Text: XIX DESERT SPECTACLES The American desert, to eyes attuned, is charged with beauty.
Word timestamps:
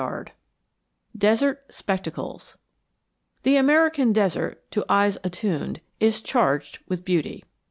XIX 0.01 0.31
DESERT 1.15 1.63
SPECTACLES 1.71 2.57
The 3.43 3.55
American 3.57 4.11
desert, 4.11 4.63
to 4.71 4.83
eyes 4.89 5.19
attuned, 5.23 5.79
is 5.99 6.23
charged 6.23 6.79
with 6.87 7.05
beauty. 7.05 7.43